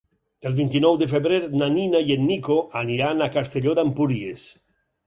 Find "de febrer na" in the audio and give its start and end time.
1.01-1.69